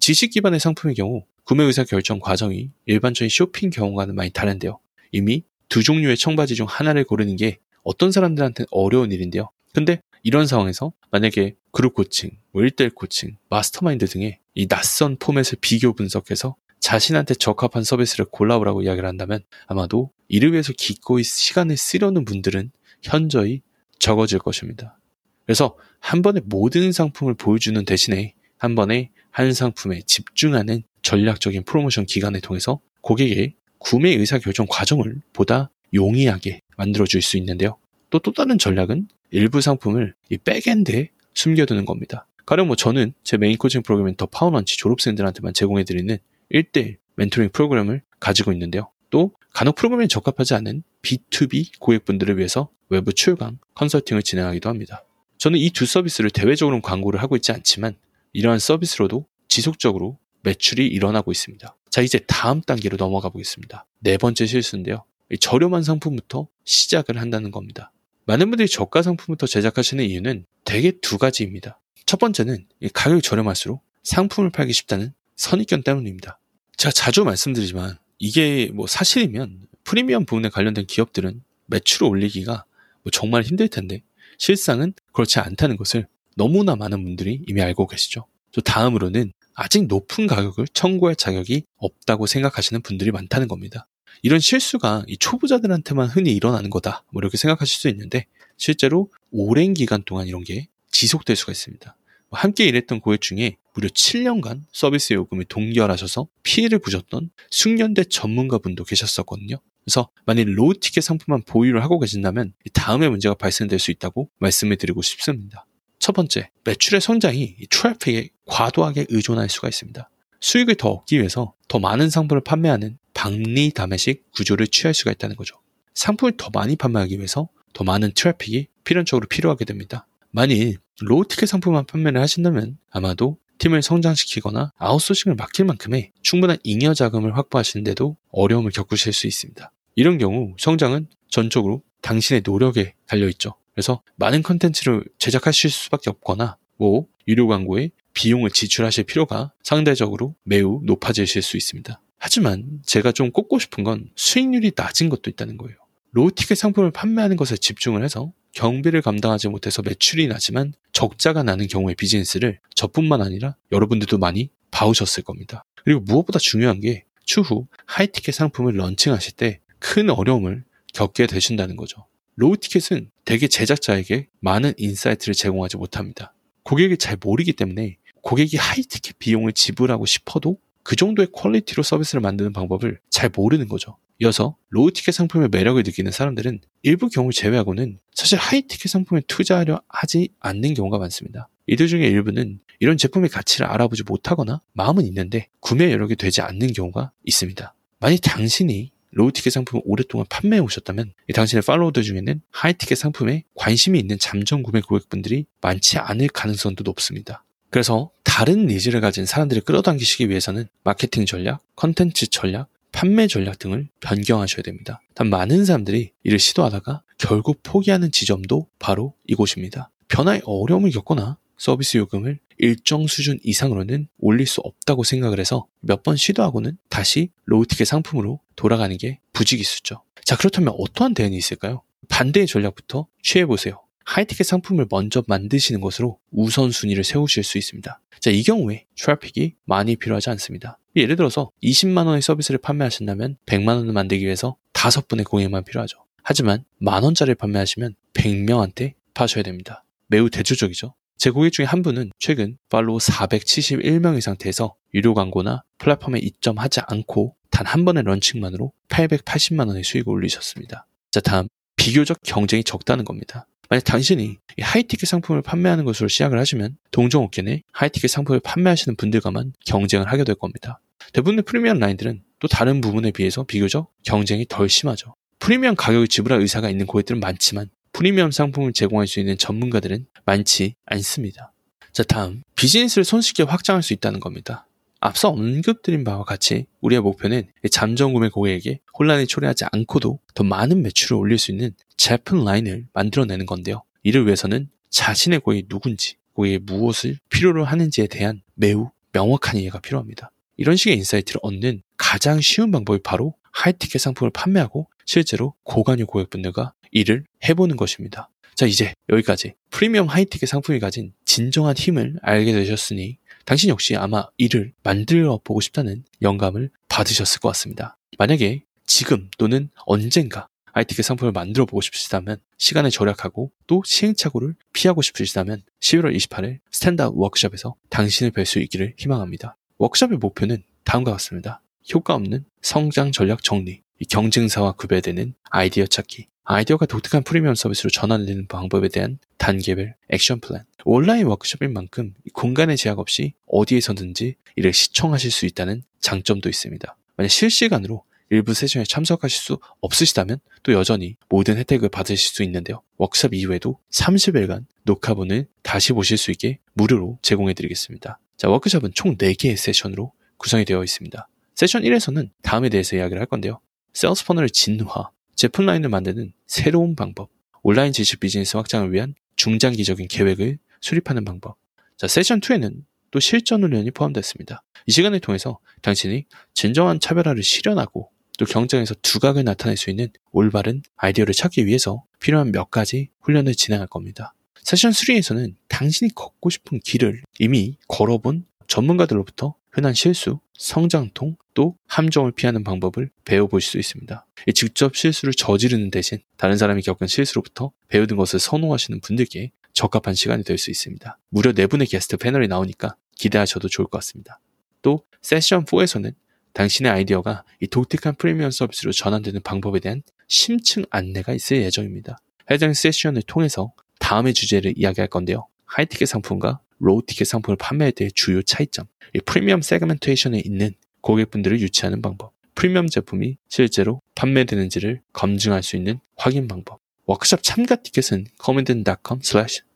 지식 0.00 0.30
기반의 0.30 0.60
상품의 0.60 0.94
경우 0.94 1.24
구매 1.44 1.64
의사 1.64 1.84
결정 1.84 2.18
과정이 2.20 2.70
일반적인 2.86 3.28
쇼핑 3.28 3.70
경우와는 3.70 4.14
많이 4.14 4.30
다른데요. 4.30 4.78
이미 5.14 5.44
두 5.68 5.84
종류의 5.84 6.16
청바지 6.16 6.56
중 6.56 6.66
하나를 6.68 7.04
고르는 7.04 7.36
게 7.36 7.58
어떤 7.84 8.10
사람들한테는 8.10 8.66
어려운 8.72 9.12
일인데요. 9.12 9.48
근데 9.72 10.00
이런 10.24 10.48
상황에서 10.48 10.92
만약에 11.12 11.54
그룹 11.70 11.94
코칭, 11.94 12.30
뭐 12.50 12.62
1대1 12.62 12.96
코칭, 12.96 13.36
마스터마인드 13.48 14.06
등의 14.06 14.40
이 14.54 14.66
낯선 14.66 15.16
포맷을 15.16 15.58
비교 15.60 15.92
분석해서 15.92 16.56
자신한테 16.80 17.34
적합한 17.34 17.84
서비스를 17.84 18.24
골라오라고 18.24 18.82
이야기를 18.82 19.08
한다면 19.08 19.40
아마도 19.66 20.10
이를 20.26 20.52
위해서 20.52 20.72
기꺼이 20.76 21.22
시간을 21.22 21.76
쓰려는 21.76 22.24
분들은 22.24 22.72
현저히 23.02 23.62
적어질 24.00 24.40
것입니다. 24.40 24.98
그래서 25.46 25.76
한 26.00 26.22
번에 26.22 26.40
모든 26.44 26.90
상품을 26.90 27.34
보여주는 27.34 27.82
대신에 27.84 28.34
한 28.58 28.74
번에 28.74 29.10
한 29.30 29.52
상품에 29.52 30.02
집중하는 30.06 30.82
전략적인 31.02 31.64
프로모션 31.64 32.06
기간을 32.06 32.40
통해서 32.40 32.80
고객의 33.00 33.54
구매 33.84 34.10
의사 34.10 34.38
결정 34.38 34.66
과정을 34.68 35.20
보다 35.32 35.70
용이하게 35.92 36.60
만들어 36.76 37.04
줄 37.06 37.22
수 37.22 37.36
있는데요. 37.36 37.76
또 38.10 38.18
또 38.18 38.32
다른 38.32 38.58
전략은 38.58 39.08
일부 39.30 39.60
상품을 39.60 40.14
이 40.30 40.38
backend에 40.38 41.10
숨겨두는 41.34 41.84
겁니다. 41.84 42.26
가령 42.46 42.66
뭐 42.68 42.76
저는 42.76 43.12
제 43.24 43.36
메인 43.36 43.56
코칭 43.58 43.82
프로그램인 43.82 44.14
The 44.16 44.26
Power 44.26 44.49
Launch 44.49 44.76
졸업생들한테만 44.78 45.52
제공해드리는 45.54 46.16
1대1 46.52 46.96
멘토링 47.16 47.50
프로그램을 47.50 48.02
가지고 48.20 48.52
있는데요. 48.52 48.90
또 49.10 49.32
간혹 49.52 49.74
프로그램에 49.76 50.06
적합하지 50.06 50.54
않은 50.54 50.82
B2B 51.02 51.78
고객분들을 51.80 52.36
위해서 52.38 52.70
외부 52.88 53.12
출강 53.12 53.58
컨설팅을 53.74 54.22
진행하기도 54.22 54.68
합니다. 54.68 55.04
저는 55.38 55.58
이 55.58 55.70
두 55.70 55.84
서비스를 55.86 56.30
대외적으로는 56.30 56.82
광고를 56.82 57.20
하고 57.22 57.36
있지 57.36 57.52
않지만 57.52 57.96
이러한 58.32 58.58
서비스로도 58.58 59.26
지속적으로 59.48 60.18
매출이 60.44 60.86
일어나고 60.86 61.32
있습니다. 61.32 61.76
자, 61.90 62.00
이제 62.02 62.20
다음 62.26 62.60
단계로 62.60 62.96
넘어가 62.96 63.28
보겠습니다. 63.28 63.86
네 64.00 64.16
번째 64.16 64.46
실수인데요. 64.46 65.04
저렴한 65.40 65.82
상품부터 65.82 66.48
시작을 66.64 67.20
한다는 67.20 67.50
겁니다. 67.50 67.90
많은 68.26 68.50
분들이 68.50 68.68
저가 68.68 69.02
상품부터 69.02 69.46
제작하시는 69.46 70.04
이유는 70.04 70.44
대개 70.64 70.92
두 71.00 71.18
가지입니다. 71.18 71.80
첫 72.06 72.18
번째는 72.18 72.66
가격이 72.92 73.22
저렴할수록 73.22 73.82
상품을 74.02 74.50
팔기 74.50 74.72
쉽다는 74.72 75.12
선입견 75.36 75.82
때문입니다. 75.82 76.38
제가 76.76 76.92
자주 76.92 77.24
말씀드리지만 77.24 77.98
이게 78.18 78.70
뭐 78.72 78.86
사실이면 78.86 79.66
프리미엄 79.82 80.24
부분에 80.24 80.48
관련된 80.48 80.86
기업들은 80.86 81.42
매출을 81.66 82.08
올리기가 82.08 82.64
뭐 83.02 83.10
정말 83.10 83.42
힘들 83.42 83.68
텐데 83.68 84.02
실상은 84.38 84.92
그렇지 85.12 85.38
않다는 85.38 85.76
것을 85.76 86.06
너무나 86.36 86.76
많은 86.76 87.02
분들이 87.02 87.42
이미 87.48 87.62
알고 87.62 87.86
계시죠. 87.86 88.26
또 88.52 88.60
다음으로는 88.60 89.32
아직 89.54 89.86
높은 89.86 90.26
가격을 90.26 90.66
청구할 90.68 91.16
자격이 91.16 91.64
없다고 91.76 92.26
생각하시는 92.26 92.82
분들이 92.82 93.10
많다는 93.10 93.48
겁니다. 93.48 93.86
이런 94.22 94.40
실수가 94.40 95.04
이 95.06 95.16
초보자들한테만 95.18 96.08
흔히 96.08 96.32
일어나는 96.32 96.70
거다. 96.70 97.04
뭐 97.12 97.20
이렇게 97.20 97.36
생각하실 97.36 97.76
수 97.76 97.88
있는데 97.88 98.26
실제로 98.56 99.10
오랜 99.30 99.74
기간 99.74 100.02
동안 100.04 100.26
이런 100.26 100.44
게 100.44 100.68
지속될 100.90 101.36
수가 101.36 101.52
있습니다. 101.52 101.96
뭐 102.30 102.38
함께 102.38 102.64
일했던 102.64 103.00
고객 103.00 103.20
중에 103.20 103.56
무려 103.74 103.88
7년간 103.88 104.62
서비스 104.72 105.12
요금을 105.12 105.44
동결하셔서 105.44 106.28
피해를 106.42 106.78
보셨던 106.78 107.30
숙련된 107.50 108.04
전문가분도 108.04 108.84
계셨었거든요. 108.84 109.56
그래서 109.84 110.08
만일 110.24 110.58
low 110.58 110.74
ticket 110.74 111.02
상품만 111.02 111.42
보유를 111.42 111.82
하고 111.82 111.98
계신다면 111.98 112.54
다음에 112.72 113.08
문제가 113.08 113.34
발생될 113.34 113.78
수 113.78 113.90
있다고 113.90 114.30
말씀을 114.38 114.76
드리고 114.76 115.02
싶습니다. 115.02 115.66
첫 116.04 116.12
번째, 116.12 116.50
매출의 116.64 117.00
성장이 117.00 117.56
트래픽에 117.70 118.28
과도하게 118.44 119.06
의존할 119.08 119.48
수가 119.48 119.68
있습니다. 119.68 120.10
수익을 120.38 120.74
더 120.74 120.90
얻기 120.90 121.16
위해서 121.16 121.54
더 121.66 121.78
많은 121.78 122.10
상품을 122.10 122.42
판매하는 122.42 122.98
박리다매식 123.14 124.32
구조를 124.32 124.66
취할 124.66 124.92
수가 124.92 125.12
있다는 125.12 125.34
거죠. 125.34 125.56
상품을 125.94 126.36
더 126.36 126.50
많이 126.52 126.76
판매하기 126.76 127.16
위해서 127.16 127.48
더 127.72 127.84
많은 127.84 128.12
트래픽이 128.14 128.66
필연적으로 128.84 129.26
필요하게 129.28 129.64
됩니다. 129.64 130.06
만일 130.30 130.76
low 131.00 131.26
ticket 131.26 131.46
상품만 131.46 131.86
판매를 131.86 132.20
하신다면 132.20 132.76
아마도 132.90 133.38
팀을 133.56 133.80
성장시키거나 133.80 134.72
아웃소싱을 134.76 135.36
맡길 135.36 135.64
만큼의 135.64 136.12
충분한 136.20 136.58
잉여 136.64 136.92
자금을 136.92 137.34
확보하시는데도 137.38 138.18
어려움을 138.30 138.72
겪으실 138.72 139.14
수 139.14 139.26
있습니다. 139.26 139.72
이런 139.94 140.18
경우 140.18 140.52
성장은 140.58 141.06
전적으로 141.30 141.82
당신의 142.02 142.42
노력에 142.44 142.92
달려있죠. 143.06 143.54
그래서 143.74 144.02
많은 144.16 144.42
컨텐츠를 144.42 145.04
제작하실 145.18 145.70
수밖에 145.70 146.10
없거나 146.10 146.56
뭐 146.76 147.06
유료 147.26 147.46
광고에 147.46 147.90
비용을 148.12 148.50
지출하실 148.50 149.04
필요가 149.04 149.52
상대적으로 149.62 150.34
매우 150.44 150.80
높아지실 150.84 151.42
수 151.42 151.56
있습니다. 151.56 152.00
하지만 152.18 152.80
제가 152.84 153.12
좀 153.12 153.30
꼽고 153.30 153.58
싶은 153.58 153.84
건 153.84 154.10
수익률이 154.16 154.72
낮은 154.76 155.08
것도 155.08 155.30
있다는 155.30 155.56
거예요. 155.56 155.76
low 156.12 156.27
ticket 156.27 156.56
상품을 156.56 156.92
판매하는 156.92 157.36
것에 157.36 157.56
집중을 157.56 158.04
해서 158.04 158.32
경비를 158.52 159.02
감당하지 159.02 159.48
못해서 159.48 159.82
매출이 159.82 160.28
나지만 160.28 160.74
적자가 160.92 161.42
나는 161.42 161.66
경우의 161.66 161.96
비즈니스를 161.96 162.60
저뿐만 162.76 163.20
아니라 163.20 163.56
여러분들도 163.72 164.18
많이 164.18 164.50
봐오셨을 164.70 165.24
겁니다. 165.24 165.64
그리고 165.82 166.00
무엇보다 166.00 166.38
중요한 166.38 166.80
게 166.80 167.04
추후 167.24 167.66
high 167.86 168.04
ticket 168.04 168.32
상품을 168.34 168.76
런칭하실 168.76 169.32
때 169.32 169.60
큰 169.84 170.08
어려움을 170.08 170.64
겪게 170.94 171.26
되신다는 171.26 171.76
거죠. 171.76 172.06
low 172.36 172.56
ticket은 172.56 173.10
대개 173.24 173.46
제작자에게 173.46 174.28
많은 174.40 174.72
인사이트를 174.76 175.34
제공하지 175.34 175.76
못합니다. 175.76 176.34
고객이 176.64 176.96
잘 176.96 177.16
모르기 177.20 177.52
때문에 177.52 177.98
고객이 178.22 178.56
high 178.56 178.82
ticket 178.82 179.18
비용을 179.18 179.52
지불하고 179.52 180.06
싶어도 180.06 180.58
그 180.82 180.96
정도의 180.96 181.28
퀄리티로 181.32 181.82
서비스를 181.82 182.20
만드는 182.20 182.52
방법을 182.52 182.98
잘 183.08 183.30
모르는 183.34 183.68
거죠. 183.68 183.96
이어서 184.20 184.56
low 184.70 184.90
ticket 184.92 185.12
상품의 185.12 185.48
매력을 185.50 185.80
느끼는 185.82 186.10
사람들은 186.10 186.60
일부 186.82 187.08
경우를 187.08 187.32
제외하고는 187.32 187.98
사실 188.12 188.38
high 188.38 188.62
ticket 188.62 188.88
상품에 188.88 189.22
투자하려 189.26 189.82
하지 189.88 190.28
않는 190.40 190.74
경우가 190.74 190.98
많습니다. 190.98 191.48
이들 191.66 191.88
중에 191.88 192.06
일부는 192.06 192.60
이런 192.80 192.96
제품의 192.96 193.30
가치를 193.30 193.66
알아보지 193.66 194.02
못하거나 194.04 194.60
마음은 194.72 195.04
있는데 195.06 195.48
구매 195.60 195.90
여력이 195.92 196.16
되지 196.16 196.42
않는 196.42 196.72
경우가 196.72 197.12
있습니다. 197.24 197.74
만약 198.00 198.18
당신이 198.22 198.90
low 199.14 199.30
ticket 199.32 199.50
상품을 199.50 199.82
오랫동안 199.86 200.26
판매해 200.28 200.60
오셨다면 200.60 201.12
당신의 201.32 201.62
팔로워들 201.62 202.02
중에는 202.02 202.42
high 202.50 202.72
ticket 202.74 202.96
상품에 202.96 203.44
관심이 203.54 203.98
있는 203.98 204.18
잠재 204.18 204.62
구매 204.62 204.80
고객분들이 204.80 205.46
많지 205.60 205.98
않을 205.98 206.28
가능성도 206.28 206.82
높습니다. 206.82 207.44
그래서 207.70 208.10
다른 208.24 208.66
needs를 208.66 209.00
가진 209.00 209.24
사람들을 209.24 209.62
끌어당기시기 209.62 210.28
위해서는 210.28 210.66
마케팅 210.82 211.26
전략, 211.26 211.62
컨텐츠 211.76 212.30
전략, 212.30 212.68
판매 212.92 213.26
전략 213.26 213.58
등을 213.58 213.88
변경하셔야 214.00 214.62
됩니다. 214.62 215.00
단 215.14 215.30
많은 215.30 215.64
사람들이 215.64 216.12
이를 216.22 216.38
시도하다가 216.38 217.02
결국 217.18 217.60
포기하는 217.62 218.12
지점도 218.12 218.68
바로 218.78 219.14
이곳입니다. 219.26 219.90
변화에 220.08 220.40
어려움을 220.44 220.90
겪거나 220.90 221.38
서비스 221.56 221.96
요금을 221.96 222.38
일정 222.58 223.06
수준 223.06 223.38
이상으로는 223.42 224.08
올릴 224.18 224.46
수 224.46 224.60
없다고 224.60 225.04
생각을 225.04 225.40
해서 225.40 225.66
몇 225.80 226.02
번 226.02 226.16
시도하고는 226.16 226.76
다시 226.88 227.30
low 227.46 227.59
ticket 227.59 227.86
상품으로 227.86 228.40
돌아가는 228.56 228.96
게 228.98 229.20
부지기수죠. 229.32 230.02
자, 230.24 230.36
그렇다면 230.36 230.74
어떠한 230.78 231.14
대안이 231.14 231.36
있을까요? 231.36 231.82
반대의 232.08 232.46
전략부터 232.46 233.06
취해보세요. 233.22 233.80
high 234.04 234.21
ticket 234.21 234.46
상품을 234.46 234.86
먼저 234.90 235.24
만드시는 235.26 235.80
것으로 235.80 236.18
우선순위를 236.30 237.04
세우실 237.04 237.42
수 237.42 237.56
있습니다. 237.56 238.00
자, 238.20 238.30
이 238.30 238.42
경우에 238.42 238.84
트래픽이 238.96 239.54
많이 239.64 239.96
필요하지 239.96 240.30
않습니다. 240.30 240.78
예를 240.94 241.16
들어서 241.16 241.50
20만원의 241.62 242.20
서비스를 242.20 242.58
판매하신다면 242.58 243.38
100만원을 243.46 243.92
만들기 243.92 244.24
위해서 244.24 244.56
5분의 244.74 245.24
고객만 245.24 245.64
필요하죠. 245.64 246.04
하지만 246.22 246.64
만원짜리를 246.78 247.34
판매하시면 247.34 247.94
100명한테 248.12 248.92
파셔야 249.14 249.42
됩니다. 249.42 249.84
매우 250.08 250.28
대조적이죠. 250.28 250.94
제 251.16 251.30
고객 251.30 251.52
중에 251.52 251.64
한 251.64 251.82
분은 251.82 252.10
최근 252.18 252.58
팔로우 252.68 252.98
471명 252.98 254.14
의 254.14 254.20
상태에서 254.20 254.74
유료 254.94 255.14
광고나 255.14 255.62
플랫폼에 255.78 256.18
입점하지 256.18 256.80
않고 256.88 257.36
단 257.50 257.66
한 257.66 257.84
번의 257.84 258.02
런칭만으로 258.02 258.72
880만 258.88 259.68
원의 259.68 259.84
수익을 259.84 260.12
올리셨습니다. 260.12 260.86
자, 261.10 261.20
다음 261.20 261.48
비교적 261.76 262.18
경쟁이 262.24 262.64
적다는 262.64 263.04
겁니다. 263.04 263.46
만약 263.70 263.82
당신이 263.84 264.36
하이티켓 264.60 265.08
상품을 265.08 265.42
판매하는 265.42 265.84
것으로 265.84 266.08
시작을 266.08 266.38
하시면 266.38 266.76
동종업계 266.90 267.42
내 267.42 267.62
하이티켓 267.72 268.10
상품을 268.10 268.40
판매하시는 268.40 268.96
분들과만 268.96 269.54
경쟁을 269.66 270.10
하게 270.10 270.24
될 270.24 270.34
겁니다. 270.34 270.80
대부분의 271.12 271.44
프리미엄 271.44 271.78
라인들은 271.78 272.22
또 272.40 272.48
다른 272.48 272.80
부분에 272.80 273.10
비해서 273.12 273.44
비교적 273.44 273.92
경쟁이 274.02 274.46
덜 274.48 274.68
심하죠. 274.68 275.14
프리미엄 275.38 275.76
가격을 275.76 276.08
지불할 276.08 276.40
의사가 276.40 276.70
있는 276.70 276.86
고객들은 276.86 277.20
많지만 277.20 277.70
프리미엄 277.94 278.32
상품을 278.32 278.72
제공할 278.72 279.06
수 279.06 279.20
있는 279.20 279.38
전문가들은 279.38 280.06
많지 280.26 280.74
않습니다. 280.84 281.52
자, 281.92 282.02
다음. 282.02 282.42
비즈니스를 282.56 283.04
손쉽게 283.04 283.44
확장할 283.44 283.84
수 283.84 283.92
있다는 283.92 284.18
겁니다. 284.18 284.66
앞서 284.98 285.28
언급드린 285.28 286.02
바와 286.02 286.24
같이 286.24 286.66
우리의 286.80 287.00
목표는 287.00 287.44
잠재 287.70 288.12
구매 288.12 288.28
고객에게 288.28 288.80
혼란을 288.98 289.28
초래하지 289.28 289.66
않고도 289.70 290.18
더 290.34 290.44
많은 290.44 290.82
매출을 290.82 291.16
올릴 291.16 291.38
수 291.38 291.52
있는 291.52 291.72
제품 291.96 292.44
라인을 292.44 292.86
만들어내는 292.92 293.46
건데요. 293.46 293.84
이를 294.02 294.26
위해서는 294.26 294.68
자신의 294.90 295.40
고객이 295.40 295.68
누군지, 295.68 296.16
고객이 296.32 296.58
무엇을 296.64 297.18
필요로 297.28 297.64
하는지에 297.64 298.08
대한 298.08 298.42
매우 298.54 298.90
명확한 299.12 299.60
이해가 299.60 299.78
필요합니다. 299.78 300.32
이런 300.56 300.74
식의 300.74 300.96
insight를 300.96 301.38
얻는 301.44 301.82
가장 301.96 302.40
쉬운 302.40 302.72
방법이 302.72 303.02
바로 303.04 303.34
high 303.54 303.72
ticket 303.72 304.00
상품을 304.00 304.30
판매하고 304.30 304.88
실제로 305.06 305.54
고관여 305.62 306.06
고객분들과 306.06 306.74
일을 306.90 307.24
해보는 307.48 307.76
것입니다. 307.76 308.30
자, 308.54 308.66
이제 308.66 308.94
여기까지 309.08 309.54
프리미엄 309.70 310.06
high 310.06 310.23
ticket 310.23 310.48
상품이 310.48 310.78
가진 310.78 311.12
진정한 311.24 311.76
힘을 311.76 312.16
알게 312.22 312.52
되셨으니 312.52 313.18
당신 313.44 313.70
역시 313.70 313.96
아마 313.96 314.26
이를 314.36 314.72
만들어 314.82 315.40
보고 315.42 315.60
싶다는 315.60 316.04
영감을 316.22 316.70
받으셨을 316.88 317.40
것 317.40 317.48
같습니다. 317.50 317.96
만약에 318.18 318.62
지금 318.86 319.28
또는 319.38 319.70
언젠가 319.86 320.48
high 320.72 320.85
ticket 320.85 321.04
상품을 321.04 321.32
만들어 321.32 321.66
보고 321.66 321.80
싶으시다면 321.80 322.38
시간을 322.58 322.90
절약하고 322.90 323.52
또 323.66 323.82
시행착오를 323.84 324.54
피하고 324.72 325.02
싶으시다면 325.02 325.62
11월 325.80 326.16
28일 326.16 326.58
Standout 326.70 327.12
워크숍에서 327.16 327.76
당신을 327.90 328.32
뵐 328.32 328.44
수 328.44 328.58
있기를 328.60 328.94
희망합니다. 328.98 329.56
워크숍의 329.78 330.18
목표는 330.18 330.62
다음과 330.84 331.12
같습니다. 331.12 331.62
효과 331.92 332.14
없는 332.14 332.44
성장 332.62 333.12
전략 333.12 333.42
정리, 333.42 333.82
경쟁사와 334.08 334.72
구별되는 334.72 335.34
아이디어 335.50 335.86
찾기, 335.86 336.28
아이디어가 336.44 336.86
독특한 336.86 337.22
프리미엄 337.22 337.54
서비스로 337.54 337.90
전환되는 337.90 338.46
방법에 338.48 338.88
대한 338.88 339.18
단계별 339.38 339.94
action 340.10 340.40
plan. 340.40 340.64
온라인 340.84 341.26
워크숍인 341.26 341.72
만큼 341.72 342.14
공간의 342.34 342.76
제약 342.76 342.98
없이 342.98 343.32
어디에서든지 343.46 344.36
이를 344.56 344.72
시청하실 344.72 345.30
수 345.30 345.46
있다는 345.46 345.82
장점도 346.00 346.48
있습니다. 346.48 346.96
만약 347.16 347.28
실시간으로 347.28 348.04
일부 348.30 348.52
세션에 348.52 348.84
참석하실 348.84 349.38
수 349.38 349.58
없으시다면 349.80 350.38
또 350.62 350.72
여전히 350.72 351.16
모든 351.28 351.56
혜택을 351.56 351.88
받으실 351.88 352.30
수 352.30 352.42
있는데요. 352.42 352.82
워크숍 352.96 353.34
이후에도 353.34 353.78
30일간 353.90 354.64
녹화본을 354.84 355.46
다시 355.62 355.92
보실 355.92 356.18
수 356.18 356.30
있게 356.30 356.58
무료로 356.72 357.18
제공해 357.22 357.54
드리겠습니다. 357.54 358.18
자, 358.36 358.48
워크숍은 358.48 358.92
총 358.94 359.16
4개의 359.16 359.56
세션으로 359.56 360.12
구성이 360.36 360.64
되어 360.64 360.82
있습니다. 360.82 361.28
세션 361.54 361.82
1에서는 361.82 362.30
다음에 362.42 362.68
대해서 362.68 362.96
이야기를 362.96 363.20
할 363.20 363.26
건데요. 363.26 363.60
sales 363.92 364.24
funnel의 364.24 364.50
진화, 364.50 365.10
제품 365.36 365.66
라인을 365.66 365.88
만드는 365.88 366.32
새로운 366.46 366.96
방법, 366.96 367.30
온라인 367.62 367.92
지식 367.92 368.18
비즈니스 368.18 368.56
확장을 368.56 368.92
위한 368.92 369.14
중장기적인 369.36 370.08
계획을 370.08 370.58
수립하는 370.80 371.24
방법. 371.24 371.56
자, 371.96 372.08
세션 372.08 372.40
2에는 372.40 372.82
또 373.12 373.20
실전 373.20 373.62
훈련이 373.62 373.92
포함됐습니다. 373.92 374.64
이 374.86 374.92
시간을 374.92 375.20
통해서 375.20 375.60
당신이 375.82 376.24
진정한 376.54 376.98
차별화를 376.98 377.44
실현하고 377.44 378.10
또 378.36 378.44
경쟁에서 378.44 378.94
두각을 379.00 379.44
나타낼 379.44 379.76
수 379.76 379.90
있는 379.90 380.08
올바른 380.32 380.82
아이디어를 380.96 381.34
찾기 381.34 381.66
위해서 381.66 382.02
필요한 382.18 382.50
몇 382.50 382.70
가지 382.72 383.10
훈련을 383.20 383.54
진행할 383.54 383.86
겁니다. 383.86 384.34
세션 384.64 384.90
3에서는 384.90 385.54
당신이 385.68 386.14
걷고 386.16 386.50
싶은 386.50 386.80
길을 386.80 387.22
이미 387.38 387.76
걸어본 387.86 388.44
전문가들로부터 388.66 389.54
흔한 389.74 389.92
실수, 389.92 390.38
성장통, 390.56 391.36
또 391.52 391.76
함정을 391.88 392.30
피하는 392.30 392.62
방법을 392.62 393.10
배워볼 393.24 393.60
수 393.60 393.76
있습니다. 393.76 394.24
직접 394.54 394.94
실수를 394.94 395.34
저지르는 395.34 395.90
대신 395.90 396.20
다른 396.36 396.56
사람이 396.56 396.82
겪은 396.82 397.08
실수로부터 397.08 397.72
배우는 397.88 398.16
것을 398.16 398.38
선호하시는 398.38 399.00
분들께 399.00 399.50
적합한 399.72 400.14
시간이 400.14 400.44
될 400.44 400.58
수 400.58 400.70
있습니다. 400.70 401.18
무려 401.28 401.52
4분의 401.52 401.90
게스트 401.90 402.16
패널이 402.16 402.46
나오니까 402.46 402.94
기대하셔도 403.16 403.68
좋을 403.68 403.88
것 403.88 403.98
같습니다. 403.98 404.38
또 404.80 405.02
세션 405.20 405.64
4에서는 405.64 406.14
당신의 406.52 406.92
아이디어가 406.92 407.42
이 407.58 407.66
독특한 407.66 408.14
프리미엄 408.14 408.52
서비스로 408.52 408.92
전환되는 408.92 409.42
방법에 409.42 409.80
대한 409.80 410.02
심층 410.28 410.84
안내가 410.90 411.34
있을 411.34 411.56
예정입니다. 411.62 412.18
해당 412.48 412.72
세션을 412.72 413.22
통해서 413.22 413.72
다음의 413.98 414.34
주제를 414.34 414.74
이야기할 414.76 415.08
건데요. 415.08 415.48
high 415.64 415.81
ticket 415.81 416.06
상품과 416.06 416.60
low 416.78 417.02
ticket 417.06 417.26
상품을 417.26 417.56
판매할 417.56 417.92
때의 417.92 418.12
주요 418.12 418.42
차이점, 418.42 418.86
프리미엄 419.24 419.62
segmentation에 419.62 420.42
있는 420.44 420.72
고객분들을 421.00 421.60
유치하는 421.60 422.02
방법, 422.02 422.32
프리미엄 422.54 422.88
제품이 422.88 423.36
실제로 423.48 424.00
판매되는지를 424.14 425.00
검증할 425.12 425.62
수 425.62 425.76
있는 425.76 426.00
확인 426.16 426.48
방법. 426.48 426.80
워크숍 427.06 427.42
참가 427.42 427.76
티켓은 427.76 428.26
commandcom 428.42 429.20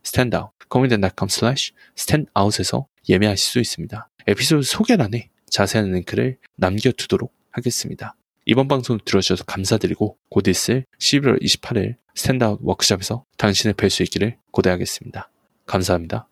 standout, 0.05 0.53
commandcom 0.73 1.55
standout에서 1.97 2.87
예매하실 3.09 3.53
수 3.53 3.59
있습니다. 3.59 4.09
에피소드 4.27 4.63
소개란에 4.63 5.29
자세한 5.51 5.93
링크를 5.93 6.39
남겨두도록 6.57 7.33
하겠습니다. 7.51 8.15
이번 8.47 8.69
방송 8.69 8.99
들어주셔서 9.05 9.45
감사드리고 9.45 10.17
곧 10.31 10.49
있을 10.49 10.85
11월 10.99 11.43
28일 11.43 11.97
스탠다웃 12.15 12.61
워크숍에서 12.63 13.25
당신을 13.37 13.75
뵐 13.75 13.91
수 13.91 14.03
있기를 14.05 14.37
고대하겠습니다. 14.51 15.31
감사합니다. 15.67 16.28